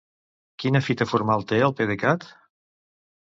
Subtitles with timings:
[0.63, 2.27] Quina fita formal té el PDECat?